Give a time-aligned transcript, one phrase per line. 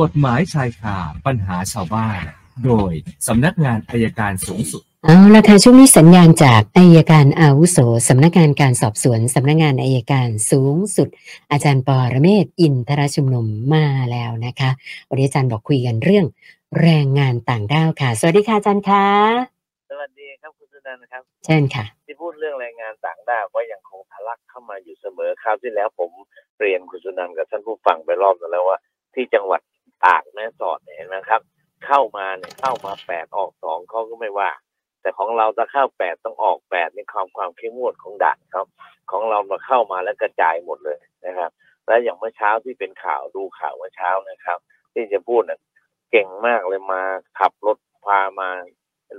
[0.00, 0.96] กฎหมายชายคา
[1.26, 2.20] ปัญหาชาวบ้าน
[2.64, 2.92] โดย
[3.26, 7.78] สำนักงานอัยการสูงสุด เอาละค่ะช่วงนี้สัญญาณจากอัยการอาวุโส
[8.08, 11.08] สำนักงานการสอบสวนสำนักงานอัยการสูงสุด
[11.52, 14.70] อาจารย์ปอระเมศวร์อินทรชุมนุมมาแล้วนะคะ
[15.08, 16.26] วันนี้อาจารย์บอกคุยกันเรื่อง
[16.80, 19.06] แรงงานต่างด้าวค่ะ สวัสดีค่ะอาจารย์คะ
[19.90, 26.10] สวัสดีครับคุณสุนันท์ครับ เชิญค่ะ ที่พูดเรื่องแรงงานต่างด้าวก็ยังคงทะลักเข้ามาอยู่เสมอคราวที่แล้วผม
[26.60, 28.78] เรียนคุณสุนันท์กับท่านผู้ฟังไปรอบนึงแล้วว่า
[29.14, 29.60] ที่จังหวัด
[30.04, 31.40] ตากแม่สอดเนี่ยเห็นไหมครับ
[31.86, 34.50] เข้ามาเนี่ยเข้ามาแปดออกสองเขาก็ไม่ว่า
[35.00, 38.66] แต่ของเราถ้าเข้าแปดต้องออกแปดในความความเข้มงวดของด่านครับ
[39.10, 41.50] ของเรามาเข้ามาแล้วกระจายหมดเลยนะครับ
[41.86, 44.58] แล้วอย่างเมื่อเช้าที่เป็นข่าวดูข่าวเมื่อเช้านะครับ
[44.94, 45.60] ที่จะพูดน่ะ
[46.10, 47.02] เก่งมากเลยมา
[47.38, 47.76] ขับรถ
[48.06, 48.48] พามา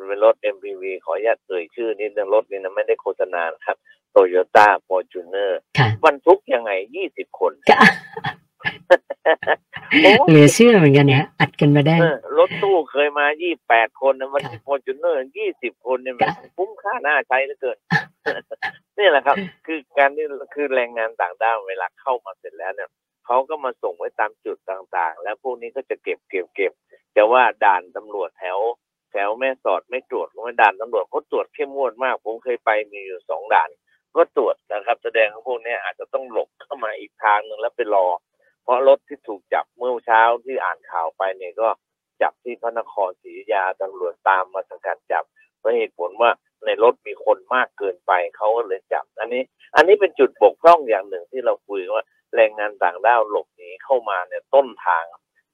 [0.07, 3.77] เป็นรถ MPV ขออนุญาตเอ่ยชื่อนิดนึงรถนี้นะไม่ได้โฆษณานะครับ
[4.11, 8.34] โตโยต้าฟอร์จูเนอร์ค่ะบรรทุกยังไงยี่สิบคนก็โอ้
[10.29, 17.77] เหลือเชื่อเหมือนกันเนี่ยอัดกันมาได้เออรถตู้เคยมายี่แปดคนนะมันค่ะฟอร์จูเนอร์ยี่สิบคนเนี่ยมันค่ะคุ้มค่าน่าใช้เหลือเกิน
[18.97, 22.89] นี่แหละครับ คือการนี่คือแรงงานต่างด้าวเวลาเข้ามาเสร็จแล้วเนี่ย
[23.25, 26.71] เขาก็มาส่งไว้ตามจุดต่างๆ แล้วพวกนี้ก็จะเก็บเก็บเก็บ
[27.13, 28.59] แต่ว่าด่านตำรวจแถว
[29.11, 33.69] แถวแม่สอดไม่ตรวจเพราะว่าด่านตำรวจเขาตรวจเข้มงวดมาก ผมเคยไปมีอยู่สองด่าน
[34.15, 38.05] ก็ตรวจนะครับ แสดงว่าพวกเนี้ยอาจจะต้องหลบเข้ามาอีกทางหนึ่งแล้วไปรอ
[38.65, 41.69] เพราะรถที่ถูกจับเมื่อเช้าที่อ่านข่าวไปเนี่ยก็
[42.21, 45.23] จับที่พระนครศรีอยุธยาตำรวจตามมาสกัดจับ
[45.59, 46.31] เพราะเหตุผลว่า
[46.65, 49.43] ในรถมีคนมากเกินไปเขาก็เลยจับ อันนี้
[49.75, 52.03] อันนี้เป็นจุดบกพร่องอย่างหนึ่งที่เราคุยว่า
[52.35, 55.05] แรงงานต่างด้าวหลบหนีเข้ามาเนี่ยต้นทาง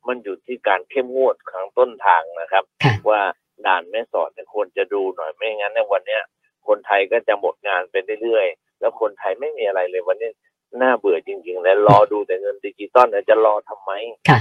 [0.07, 3.21] มันอยู่ที่การเข้มงวดของต้นทางนะครับค่ะว่า
[3.65, 6.21] ด่านแม่สอดเนี่ยควรจะดูหน่อยไม่งั้นในยวันเนี้ย
[6.67, 10.31] คนไทยก็จะหมดงานไปเรื่อยๆ แล้วคนไทยไม่มีอะไรเลยวันนี้
[10.81, 13.91] น่าเบื่อจริงๆแล้วรอดูแต่เงินดิจิตอลเนี่ยจะรอทำไม
[14.29, 14.39] ค่ะ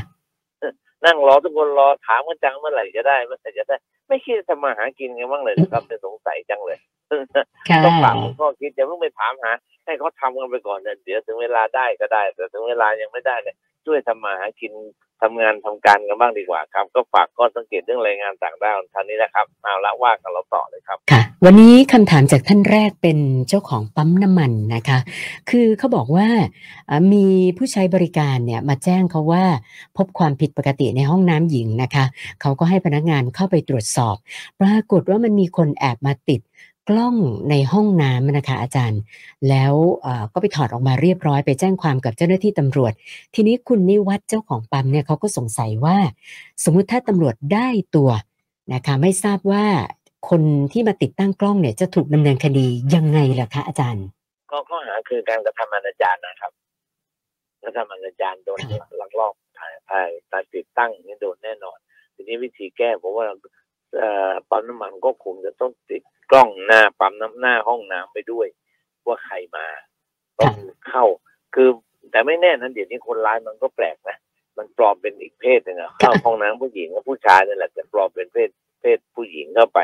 [1.05, 3.77] นั่งรอทุกคนรอถามกันจังเมื่อไหร่จะได้เมื่อไหร่จะได้
[4.09, 6.79] ไม่คิดจะมาหากินกันบ้างเลยนะครับเนี่ยสงสัยจังเลย
[7.69, 9.53] ค่ะต้องฝากคุณพ่อคิดอย่าเพิ่งไปถามหา
[9.85, 14.73] ให้เขาทำกันไปก่อนเนี่ยเดี๋ยวถึงเวลาได้ก็ได้ แต่ถึงเวลายังไม่ได้เนี่ย ช่วยทำมาหากิน
[15.23, 24.99] ทำงานทำการกันบ้างดีกว่าครับ ก็ฝากข้อสังเกตเรื่องแรงงานต่างด้าวท่านนี้นะครับเอาละว่ากันเราต่อเลยครับค่ะ วันนี้คำถามจากท่านแรกเป็นเจ้าของปั๊มน้ำมันนะคะ
[25.51, 26.29] คือเขาบอกว่า
[27.13, 27.27] มี
[27.57, 29.45] ผู้ใช้บริการเนี่ยมาแจ้งเขาว่า
[29.97, 32.05] พบความผิดปกติในห้องน้ำหญิงนะคะ
[32.41, 34.17] เขาก็ให้พนักงานเข้าไปตรวจสอบ
[34.61, 36.41] ปรากฏว่ามันมีคนแอบมาติด
[36.89, 37.17] กล้อง
[37.51, 39.01] ในห้องน้ำนะคะอาจารย์
[39.49, 39.75] แล้ว
[40.33, 42.93] ก็ไปถอดออกมาเรียบร้อยไปแจ้งความกับเจ้าหน้าที่ตำรวจ
[43.35, 45.97] ทีนี้คุณนิวัฒน์เจ้าของปั๊มเนี่ยเขาก็สงสัยว่า
[46.65, 48.11] สมมุติถ้าตำรวจได้ตัว
[48.73, 49.65] นะคะไม่ทราบว่า
[50.31, 50.43] คน
[50.73, 54.07] ที่มาติดตั้งกล้องเนี่ยจะถูกดำเนินคดียังไงล่ะคะอาจารย์
[54.51, 56.53] ก็ข้อหาคือการกระทำอนาจารนะครับ
[57.63, 58.61] กระทำอนาจารโดน
[59.01, 61.79] ลักลอบถ่ายถ่ายการติดตั้งนี่โดนแน่นอน
[62.15, 63.27] ทีนี้วิธีแก้ผมว่า
[64.51, 68.47] ปั๊มน้ำมันก็คงจะต้องติด กล้องหน้าปั๊มน้ำหน้าห้องน้ำไปด้วย
[69.07, 69.67] ว่าใครมา
[70.39, 70.55] ต้อง
[70.89, 71.05] เข้า
[71.55, 71.69] คือ
[72.11, 74.19] แต่ไม่แน่นั้นเดี๋ยวนี้คนร้ายมันก็แปลกนะ
[74.59, 79.81] มันปลอมเป็นอีกเพศหนึ่งอะเข้าห้องน้ำผู้หญิงกับผู้ชายนั่นแหละแต่ปลอมเป็นเพศเพศผู้หญิงเข้าไป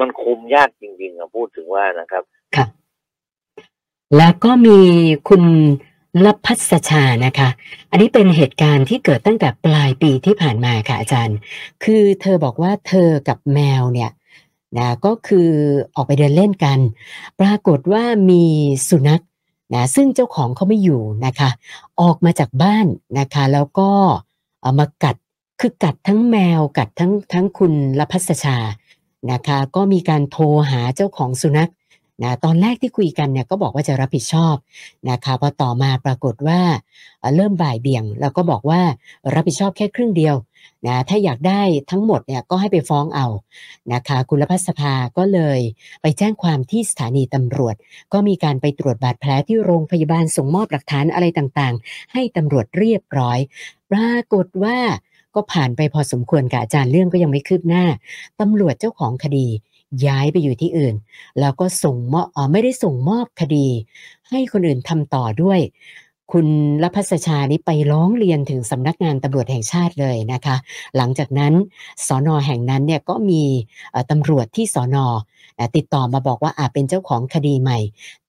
[0.00, 2.22] มันคุมยากจริงๆอะพูดถึงว่านะครับ
[2.56, 2.66] ค่ะ
[4.16, 4.80] แล้วก็มี
[5.28, 5.44] คุณ
[6.24, 7.48] ลพัสชานะคะ
[7.90, 11.36] อันนี้เป็นเหตุการณ์ที่เกิดตั้งแต่ปลายปีที่ผ่านมาค่ะอาจารย์
[11.84, 14.10] คือเธอบอกว่าเธอกับแมวเนี่ย
[14.78, 15.50] นะก็คือ
[15.94, 16.78] ออกไปเดินเล่นกัน
[17.40, 18.44] ปรากฏว่ามี
[18.88, 19.22] สุนัข
[19.74, 21.50] นะซึ่งเจ้าของเขาไม่อยู่นะคะ
[22.00, 22.86] ออกมาจากบ้าน
[23.18, 23.90] นะคะ แล้วก็
[24.62, 25.16] เอามากัด
[25.60, 28.56] คือกัดทั้งแมวกัดทั้งทั้งคุณลพัสชา
[29.32, 31.70] นะคะ ก็มีการโทรหาเจ้าของสุนัข
[32.22, 34.56] นะตอนแรกที่คุยกันเนี่ยก็บอกว่าจะรับผิดชอบ
[35.10, 36.60] นะคะพอต่อมาปรากฏว่า
[37.36, 38.80] เริ่มบ่ายเบี่ยง แล้วก็บอกว่า
[39.34, 40.36] รับผิดชอบแค่ครึ่งเดียว
[40.86, 43.26] นะถ้าอยากได้ทั้งหมดเนี่ยก็ให้ไปฟ้องเอา
[43.92, 45.60] นะคะคุณรพัสภาก็เลย
[46.02, 47.74] ไปแจ้งความที่สถานีตำรวจ
[48.12, 53.38] ก็มีการไปตรวจบาดแผลที่โรงพยาบาลส่งมอบหลักฐานอะไรต่างๆ ให้ตำรวจเรียบร้อย
[53.90, 54.78] ปรากฏว่า
[55.34, 57.84] ก็ผ่านไปพอสมควรกับอาจารย์เรื่องก็ยังไม่คืบหน้า
[58.40, 59.46] ตำรวจเจ้าของคดี
[60.06, 60.94] ย้ายไปอยู่ที่อื่น
[61.40, 63.68] แล้วก็ส่งมอบไม่ได้ส่งมอบคดี
[64.28, 65.60] ให้คนอื่นทำต่อด้วย
[66.32, 66.48] คุณ
[66.82, 70.56] ลพัสชานี้ไปร้องเรียนถึงสำนักงานตำรวจแห่งชาติเลยนะคะ
[70.96, 71.52] หลังจากนั้น
[72.06, 73.42] สอนอแห่งนั้นเนี่ยก็มี
[74.10, 75.06] ตำรวจที่สอนอ
[75.76, 77.78] ติดต่อมาบอกว่าอาจเป็นเจ้าของคดีใหม่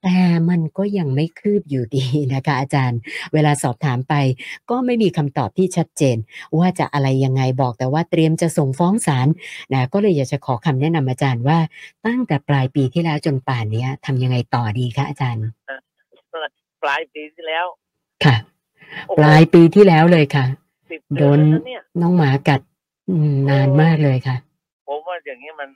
[0.02, 0.18] แต่
[0.50, 3.00] มันก็ยังไม่คืบอยู่ดีนะคะ อาจารย์
[3.34, 4.14] เวลาสอบถามไป
[4.70, 6.18] ก็ไม่มีคำตอบที่ชัดเจน
[6.58, 9.28] ว่าจะอะไรยังไงบอกแต่ว่าเตรียมจะส่งฟ้องศาล
[9.74, 11.60] นะก็เลยอยากจะขอคำแนะนำอาจารย์ว่า
[12.06, 15.46] ตั้งแต่ปลายปีที่แล้วจนป่านนี้ทำยังไงต่อดีคะอาจารย์
[16.84, 17.68] ปลายปีที่แล้ว
[18.26, 18.36] ค่ะ
[19.08, 20.46] โอ้โหปลายปีที่แล้วเลยค่ะ
[20.90, 22.62] ปีสิบโดเดือนนแล้วนะเนี่ยน้องหมากัด
[23.10, 24.36] อืมนานมากเลยค่ะ
[24.88, 25.70] ผมว่าอย่างนี้มัน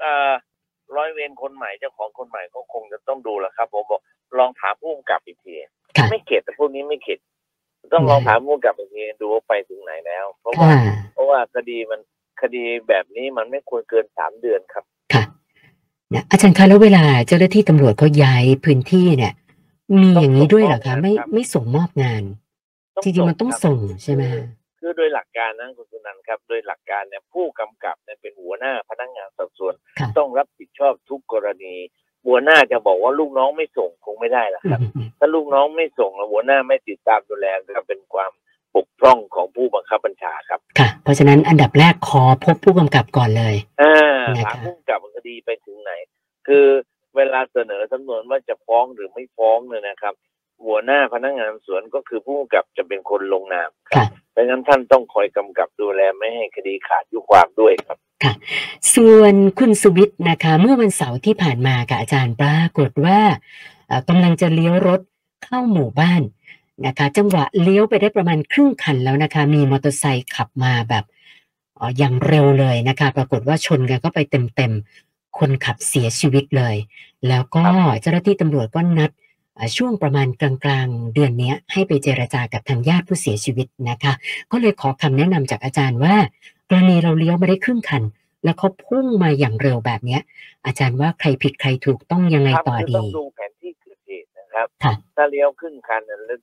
[0.00, 0.32] เอ่อ
[0.96, 4.00] ร้อยเวรคนใหม่เจ้าของคนใหม่ก็คงจะต้องดูแหละครับ ผมบอก
[4.38, 5.54] ลองถามผู้กำกับอีกที
[5.96, 7.18] ค่ะไม่เข็ดแต่พวกนี้ไม่เข็ด
[7.92, 12.00] ต้องลองอืมถามผู้กำกับอีกทีดูว่าไปถึงไหนแล้ว เพราะว่าค่ะเพราะว่าคดีมัน
[12.42, 15.24] คดีแบบนี้มันไม่ควรเกินสามเดือนครับ ค่ะ
[16.14, 19.32] นะอาจารย์คะแล้วเวลาเจ้าหน้าที่ตำรวจเขาย้ายพื้นที่เนี่ย
[19.96, 22.22] มีอย่างนี้ด้วยเหรอคะไม่ไม่ส่งมอบงาน
[23.02, 24.44] จริงๆมันต้องครับส่งใช่ไหมคะ
[24.80, 31.74] คือโดยหลักการนะคุณสุนันท์ครับ โดยหลักการเนี่ยผู้กำกับเนี่ยเป็นหัวหน้าพนักงานสอบสวนค่ะต้องรับผิดชอบทุกกรณี
[32.26, 34.80] หัวหน้าจะบอกว่าลูกน้องไม่ส่งคงไม่ได้ละครับ
[35.18, 37.46] ถ้าลูกน้องไม่ส่งแล้วหัวหน้าไม่ติดตามดูแล
[37.76, 38.32] ก็เป็นความ
[38.74, 43.94] บกพร่องของผู้บังคับบัญชาครับ ค่ะ เพราะฉะนั้นอันดับแรกขอพบผู้กำกับก่อนเลยอ่า
[44.36, 45.92] นะคะถามผู้กำกับคดีไปถึงไหน
[46.48, 46.66] คือ
[47.16, 50.14] เวลาเสนอสำนวนว่าจะฟ้องหรือไม่ฟ้องเนี่ยนะครับ
[50.64, 57.98] หัวหน้าพนักงานสอบสวนก็คือผู้กำกับจะเป็นคนลงนามครัค่ะบเพราะฉะนั้นท่านต้องคอยกำกับดูแลไม่ให้คดีขาดยุความด้วยครับ
[58.94, 63.20] ส่วนคุณสุวิทย์นะคะ เมื่อวันเสาร์ที่ผ่านมากับอาจารย์ปรากฏว่า
[63.88, 65.00] เอ่อกำลังจะเลี้ยวรถ
[65.44, 66.22] เข้าหมู่บ้าน
[66.86, 71.04] นะคะ จังหวะเลี้ยวไปได้ประมาณครึ่งคันแล้วนะคะ มีมอเตอร์ไซค์ขับมาแบบ
[71.76, 76.76] เอ่ออย่างเร็วเลยนะคะ ปรากฏว่าชนกันก็ไปเต็มๆ คนขับเสียชีวิตเลย
[77.28, 77.62] แล้วก็
[78.00, 79.10] เจ้าหน้าที่ตำรวจก็นัด
[79.54, 84.12] เอ่อช่วงประมาณกลางๆ เดือนเนี้ยให้ไปเจรจากับทางญาติผู้เสียชีวิตนะคะ
[84.52, 86.14] ก็เลยขอคำแนะนำจากอาจารย์ว่า
[86.68, 88.02] กรณีเราเลี้ยวมาได้ครึ่งคัน
[88.44, 90.22] แล้วเขาพุ่งมาอย่างเร็วแบบเนี้ย
[90.66, 96.38] อาจารย์ว่าใครผิดใครถูกต้องยังไงครับต่อคือดีต้องดูแผนที่เกิดเหตุนะครับค่ะถ้าเลี้ยวครึ่งคันเนี่ยแล้ว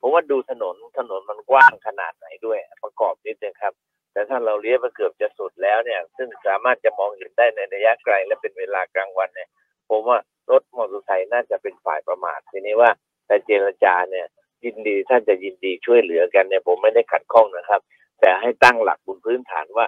[0.00, 3.72] ผมว่าดูถนนถนนมันกว้างขนาดไหนด้วยประกอบนิดนึงครับ
[4.18, 9.48] แต่ถ้าเราเลี้ยวไปเกือบจะสุดแล้วเนี่ย ซึ่งสามารถจะมองเห็นได้ในระยะไกลและเป็นเวลากลางวันเนี่ย
[9.88, 10.18] ผมว่า
[10.50, 12.90] รถมอเตอร์ไซค์น่าจะเป็นฝ่ายประมาททีนี้ว่า
[13.26, 14.26] แต่เจรจาเนี่ย
[14.64, 17.80] ยินดีท่านจะยินดีช่วยเหลือกันเนี่ยผมไม่ได้ขัดข้องนะครับ
[18.20, 19.86] แต่ให้ตั้งหลักบนพื้นฐานว่า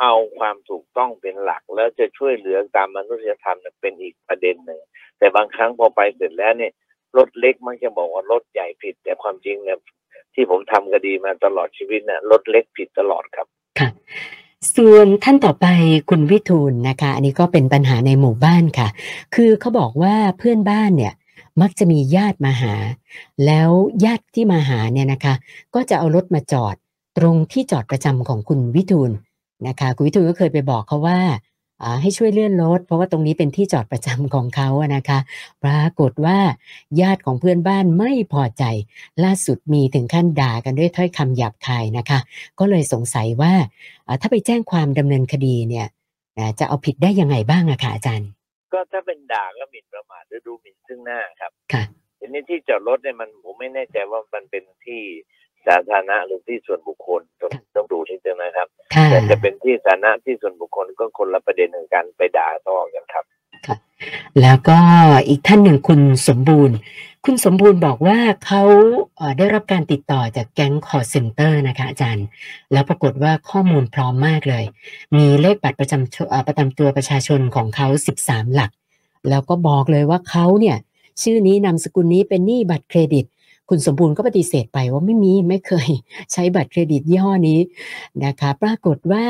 [0.00, 4.80] เอาความถูกต้องเป็นหลัก แล้วจะช่วยเหลือตามมนุษยธรรมเนี่ยเป็นอีกประเด็นหนึ่ง
[5.18, 6.72] แต่บางครั้งพอไปเสร็จแล้วเนี่ย
[7.16, 9.78] รถเล็กมักจะบอกว่ารถใหญ่ผิด แต่ความจริงเนี่ย
[10.34, 13.48] ที่ผมทำคดีมาตลอดชีวิตเนี่ยรถเล็กผิดตลอดครับ
[13.80, 13.88] ค่ะ
[14.76, 15.66] ส่วนท่านต่อไป
[16.10, 18.88] คุณวิทูลนะคะ อันนี้ก็เป็นปัญหาในหมู่บ้านค่ะ
[19.34, 21.12] คือเขาบอกว่าเพื่อนบ้านเนี่ย
[21.60, 22.74] มักจะมีญาติมาหา
[23.46, 23.70] แล้ว
[24.04, 25.34] ญาติที่มาหาเนี่ยนะคะ
[25.74, 26.74] ก็จะเอารถมาจอด
[27.18, 29.10] ตรงที่จอดประจำของคุณวิทูล
[29.68, 31.18] นะคะ คุณวิทูลก็เคยไปบอกเขาว่า
[32.02, 35.18] ให้ช่วยเลื่อนรถเพราะว่าตรงนี้เป็นที่จอดประจำของเขาอะนะคะ
[35.64, 36.38] ปรากฏว่า
[37.00, 38.64] ญาติของเพื่อนบ้านไม่พอใจ
[39.24, 42.18] ล่าสุดมีถึงขั้นด่ากันด้วยถ้อยคำหยาบคายนะคะ
[42.58, 43.52] ก็เลยสงสัยว่า
[44.06, 45.86] อ่าถ้าไปแจ้งความดำเนินคดีเนี่ย
[46.38, 48.28] อ่าจะเอาผิดได้ยังไงบ้างอะค่ะอาจารย์
[48.72, 51.82] ก็ถ้าเป็นด่าก็หมิ่นประมาทหรือดูหมิ่นซึ่งหน้าครับค่ะ
[52.18, 55.02] ทีนี้ที่จอดรถเนี่ยมันผมไม่แน่ใจว่ามันเป็นที่
[55.66, 63.24] สาธารณะหรือที่ส่วนบุคคลต้องต้องดูนิดนึงนะครับค่ะแต่จะเป็นที่สาธารณะที่ส่วนบุคคลก็คนละประเด็นหนึ่งกันไปด่าทอกันครับ
[64.42, 64.78] แล้วก็
[65.28, 66.76] อีกท่านหนึ่งคุณสมบูรณ์
[67.24, 68.62] คุณสมบูรณ์บอกว่าเขา
[69.16, 72.26] เอ่อได้รับการติดต่อจากแก๊งคอลเซ็นเตอร์นะคะอาจารย์
[72.72, 74.64] แล้วปรากฏว่าข้อมูลพร้อมมากเลย
[75.16, 77.88] มีเลขบัตรประจำชเอ่อประจำตัวประชาชนของเขา
[78.22, 78.70] 13 หลัก
[79.28, 80.76] แล้วก็บอกเลยว่าเขาเนี่ย
[81.22, 83.24] ชื่อนี้นามสกุลนี้เป็นหนี้บัตรเครดิต
[83.70, 85.90] คุณสมบูรณ์ก็ปฏิเสธไปว่าไม่มีไม่เคย
[86.32, 87.60] ใช้บัตรเครดิตยี่ห้อนี้
[88.24, 89.24] นะคะปรากฏว่า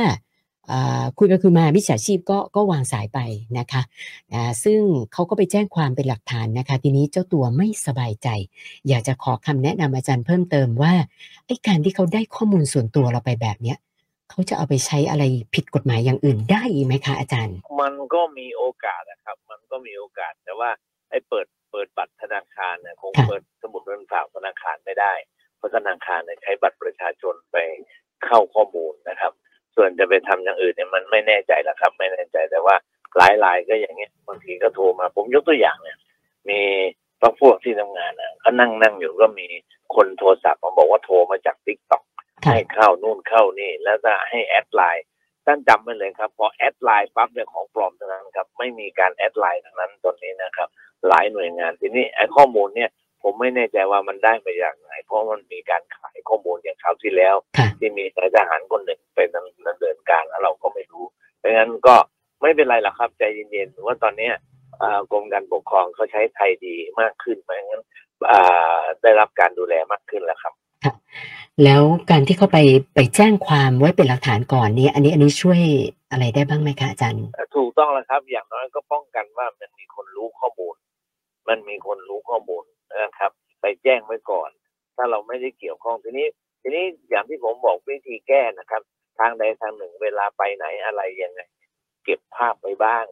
[1.19, 3.19] คุยไปคุยมามิจฉาชีพก็ก็วางสายไป
[3.59, 3.83] นะคะ
[4.33, 4.81] อ่าซึ่ง
[5.13, 8.29] เขาก็ไปแจ้งความเป็นหลักฐานนะคะ ทีนี้เจ้าตัวไม่สบายใจ
[8.89, 10.95] อยากจะขอคำแนะนำอาจารย์เพิ่มเติมว่า
[11.47, 13.79] ไอ้การที่เขาได้ข้อมูลส่วนตัวเราไปแบบเนี้ย
[14.31, 20.71] เขาจะเอาไปใช้อะไรผิดกฎหมายอย่างอื่นได้ไหมคะอาจารย์ มันก็มีโอกาสนะครับ มันก็มีโอกาสแต่ว่า
[21.11, 25.13] ไอ้เปิด เปิดบัตรธนาคารเนี่ยคงค่ะเปิดสมุดเงินฝากธนาคารไม่ได้
[25.57, 27.57] เพราะธนาคารเนี่ยใช้บัตรประชาชนไป
[28.25, 29.33] เข้าข้อมูลนะครับ
[29.75, 32.77] ส่วนจะไปทำอย่างอื่นเนี่ยมันไม่แน่ใจละครับ ไม่แน่ใจแต่ว่า
[33.17, 35.99] หลายรายก็อย่างเงี้ยบางทีก็โทรมา ผมยกตัวอย่างเนี่ย
[36.49, 36.61] มี
[37.21, 39.47] พวกพวกที่ทำงานอะก็นั่งนั่งอยู่ก็มี
[39.95, 42.03] คนโทรศัพท์มาบอกว่าโทรมาจาก TikTok
[42.45, 45.07] ค่ะให้เข้านู่นเข้านี่ แล้วจะให้ add ไลน์
[45.47, 50.69] ท่านจำไว้เลยครับพอ add ไลน์ปั๊บเนี่ยของปลอมทั้งนั้นครับ ไม่มีการ add ไลน์ทั้งนั้นตอนนี้นะครับ
[51.09, 52.91] หลายหน่วยงาน ทีนี้ไอ้ข้อมูลเนี่ย
[53.23, 61.05] ผมไม่แน่ใจว่ามันได้มาจากไหน เพราะมันมีการขายข้อมูลอย่างคราวที่แล้วค่ะที่มีนายทหารคนหนึ่งไปดำเนินการแล้วเราก็ไม่รู้
[61.39, 61.95] เพราะงั้นก็
[62.43, 64.35] ไม่เป็นไรหรอกครับใจเย็นๆถือว่าตอนเนี้ย
[64.83, 67.83] อ่ากรมการปกครองเขาใช้ ThaiD มากขึ้นเพราะงั้น
[68.31, 70.55] อ่าได้รับการดูแลมากขึ้นแล้วครับ
[71.65, 72.59] แล้วการที่เขาไป
[72.95, 75.61] ไปแจ้งความไว้เป็นหลักฐานก่อนนี้ อันนี้อันนี้ช่วย
[76.11, 77.25] อะไรได้บ้างไหมคะอาจารย์
[77.57, 80.75] ถูกต้องแล้วครับ อย่างน้อยก็ป้องกันว่ามันมีคนรู้ข้อมูล
[81.51, 82.65] มันมีคนรู้ข้อมูล
[83.03, 83.31] นะครับ
[83.61, 84.51] ไปแจ้งไว้ก่อน
[84.97, 86.27] ถ้าเราไม่ได้เกี่ยวข้องทีนี้
[86.63, 88.83] ทีนี้อย่างที่ผมบอกวิธีแก้นะครับ
[89.19, 91.41] ทางใดทางหนึ่งเวลาไปไหนอะไรยังไง
[92.05, 93.05] เก็บภาพไว้บ้าง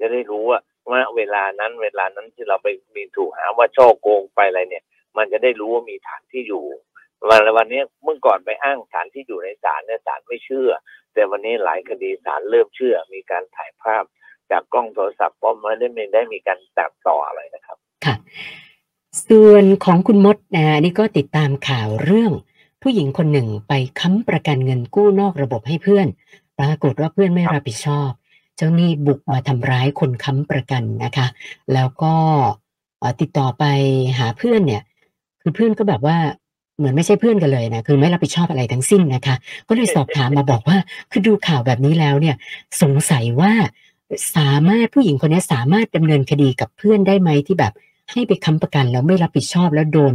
[0.00, 4.84] จะได้รู้ว่าว่าเวลานั้นเวลานั้นที่เราไปมีถูกหาว่าช่อโกงไปอะไรเนี่ย
[5.16, 6.64] มันจะได้รู้ว่ามีฐานที่อยู่
[7.28, 10.70] วันวันนี้เมื่อก่อนไปอ้างฐานที่อยู่ในศาลเนี่ยศาลไม่เชื่อ
[11.14, 14.04] แต่วันนี้หลายคดีศาลเริ่มเชื่อมีการถ่ายภาพ
[14.52, 18.14] จากกล้องโทรศัพท์เพราะไม่ได้ไม่ได้มีการตัดต่ออะไรนะครับ ค่ะ
[19.28, 22.32] ส่วนของคุณมดนะนี่ก็ติดตามข่าวเรื่อง
[22.82, 26.06] ผู้หญิงคนหนึ่งไปค้ำประกันเงินกู้นอกระบบให้เพื่อน
[26.58, 28.10] ปรากฏว่าเพื่อนไม่รับผิดชอบ
[28.56, 31.26] เจ้าหนี้บุกมาทำร้ายคนค้ำประกันนะคะ
[31.74, 32.14] แล้วก็
[33.20, 33.64] ติดต่อไป
[34.18, 34.82] หาเพื่อนเนี่ย
[35.42, 36.18] คือเพื่อนก็แบบว่า
[36.76, 39.34] เหมือนไม่ใช่เพื่อนกันเลยนะคือไม่รับผิดชอบอะไรทั้งสิ้นนะคะ
[39.68, 40.78] ก็เลยสอบถามมาบอกว่า
[41.10, 42.36] คือดูข่าวแบบนี้แล้วเนี่ย
[42.82, 43.52] สงสัยว่า
[44.36, 47.72] สามารถผู้หญิงคนนี้สามารถดำเนินคดีกับเพื่อนได้ไหมที่แบบ
[48.10, 50.14] ให้ไปค้ำประกันแล้วไม่รับผิดชอบแล้วโดน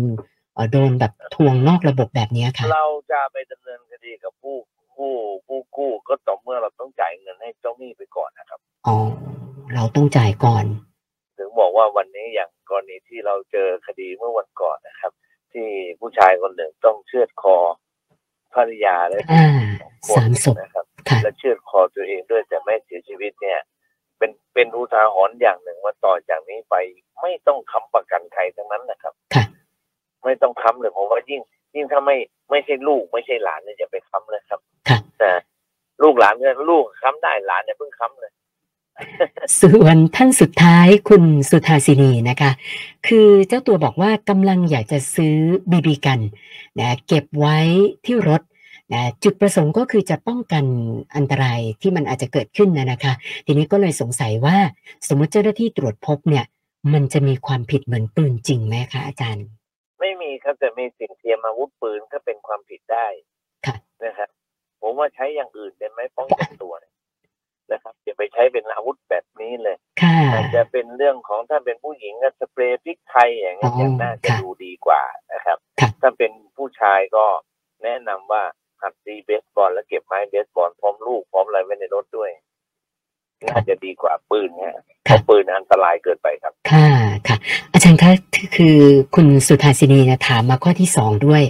[0.54, 4.56] เอ่อโดนแบบทวงนอกระบบแบบเนี้ยค่ะ เราจะไปดำเนินคดีกับผู้
[4.96, 5.12] ผู้
[5.48, 8.96] ผู้กู้ก็ต่อเมื่อเราต้องจ่ายเงินให้เจ้าหนี้ไปก่อนนะครับอ๋อ
[9.76, 10.66] เราต้องจ่ายก่อน
[11.38, 15.12] ถึงบอกว่าวันนี้อย่างกรณีที่เราเจอคดีเมื่อวันก่อนนะครับ
[15.54, 15.68] ที่
[16.00, 17.58] ผู้ชายคนหนึ่งต้องเชือดคอ
[18.54, 19.46] ภรรยาและอ่า
[20.08, 20.56] คนสามศพ
[26.06, 26.76] ต่อจากนี้ไป
[27.22, 29.46] ไม่ต้องค้ำประกันใครทั้งนั้นนะครับค่ะ
[30.26, 31.42] ไม่ต้องค้ำเลยผมว่ายิ่ง
[31.76, 32.18] ยิ่งถ้าไม่
[32.52, 35.32] ไม่ใช่ลูกไม่ใช่หลานเนี่ยจะไปค้ำเลยครับค่ะแต่
[36.04, 38.32] ลูกหลานเนี่ยลูกค้ำได้หลานเนี่ยเพิ่งค้ำเลย
[39.62, 42.52] ส่วนท่านสุดท้ายคุณสุธาสินีนะคะ
[43.08, 45.38] คือเจ้าตัวบอกว่ากำลังอยากจะซื้อ
[45.72, 46.20] บีบีกัน
[46.80, 47.58] นะเก็บไว้
[48.06, 48.42] ที่รถ
[48.94, 50.66] นะจุดประสงค์ก็คือจะป้องกัน
[51.16, 53.14] อันตรายที่มันอาจจะเกิดขึ้นนะนะคะ
[53.46, 54.58] ทีนี้ก็เลยสงสัยว่า
[55.08, 56.46] สมมติเจ้าหน้าที่ตรวจพบเนี่ย
[56.94, 59.46] มันจะมีความผิดเหมือนปืนจริงไหมคะอาจารย์
[60.00, 63.08] ไม่มีครับแต่มีสิ่งเทียมอาวุธปืนก็เป็นความผิดได้
[63.66, 63.76] ค่ะ
[64.06, 64.30] นะครับ
[64.82, 66.94] ผมว่าใช้อย่างอื่นได้ไหมป้องกันตัวเนี่ย
[67.72, 75.04] นะครับอย่าไปใช้เป็นอาวุธแบบนี้เลยค่ะอาจจะเป็นเรื่องของถ้าเป็นผู้หญิงก็สเปรย์พริกไทยอย่างเงี้ยอ๋อยังน่าจะค่ะดูดีกว่า
[75.34, 77.26] นะครับค่ะถ้าเป็นผู้ชายก็
[77.84, 78.44] แนะนำว่า
[78.82, 82.32] หัดตีเบสบอลแล้วเก็บไม้เบสบอลพร้อมลูกพร้อมอะไรไว้ในรถด้วย
[83.48, 86.90] น่าจะดีกว่าปืนเนี่ยเพราะปืนอันตรายเกินไปครับ ค่ะ
[87.28, 87.38] ค่ะ
[87.74, 88.12] อาจารย์คะ
[88.56, 88.78] คือ
[89.16, 91.44] คุณสุธาสินีนะถามมาข้อที่สองด้วย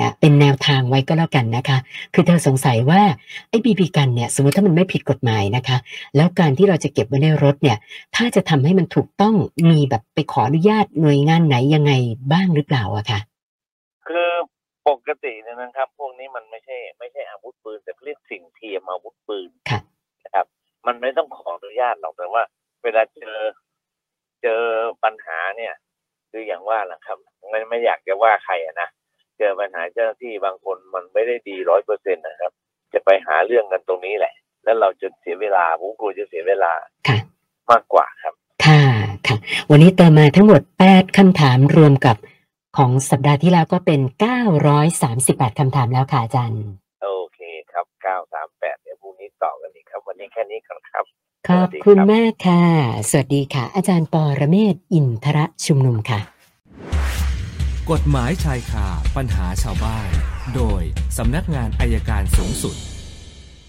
[0.00, 1.78] นะเป็นแนวทางไว้ก็แล้วกันนะคะ
[2.14, 3.02] คือเธอสงสัยว่า
[3.48, 5.76] ไอ้บีบีกันเนี่ย สมมติถ้ามันไม่ผิดกฎหมายนะคะ
[6.16, 7.78] แล้วการที่เราจะเก็บไว้ในรถเนี่ย
[8.16, 9.34] ถ้าจะทำให้มันถูกต้อง
[9.70, 11.92] มีแบบไปขออนุญาตหน่วยงานไหนยังไง
[12.32, 13.20] บ้างหรือเปล่าอะคะ
[14.06, 14.53] คือป
[15.08, 19.80] กติเนี่ยนะครับ พวกนี้มันไม่ใช่ ไม่ใช่อาวุธปืน แต่เรียกสิ่งเทียมอาวุธปืนค่ะ
[20.24, 20.46] นะครับ
[20.86, 22.42] มันไม่ต้องขออนุญาตหรอกแต่ว่า
[22.82, 23.38] เวลาเจอ
[24.42, 24.62] เจอ
[25.04, 25.74] ปัญหาเนี่ย
[26.30, 27.18] คืออย่างว่าแหละครับ
[27.50, 28.88] ไม่ไม่อยากจะว่าใครอะนะ
[29.38, 32.52] เจอปัญหาเจ้าหน้าที่บางคนมันไม่ได้ดีร้อยเปอร์เซ็นต์นะครับ
[32.94, 34.34] จะไปหาเรื่องกันตรงนี้แหละ
[34.64, 36.72] แล้วเราจะเสียเวลาผมกลัวจะเสียเวลา
[37.08, 37.18] ค่ะ
[37.70, 38.34] มากกว่าครับ
[38.64, 38.82] ค่ะ
[39.26, 39.36] ค่ะ
[39.70, 42.16] วันนี้เติมมาทั้งหมด8คำถามรวมกับ
[42.76, 44.00] ของสัปดาห์ที่แล้วก็เป็น
[44.80, 46.62] 938 คำถามแล้วค่ะอาจารย์
[47.02, 47.40] โอเค
[47.72, 51.04] ครับเก้าสามแปดเดี๋ยวพรุ่งนี้ต่อกันอีกครับ วันนี้แค่นี้ก่อนครับ
[51.48, 52.64] ขอบคุณมากค่ะ
[53.10, 56.20] สวัสดีค่ะ อาจารย์ปอระเมศวร์อินทระชุมนุมค่ะ
[57.90, 60.08] กฎหมายชายคาปัญหาชาวบ้าน
[60.54, 60.82] โดย
[61.18, 62.76] สำนักงานอายการสูงสุด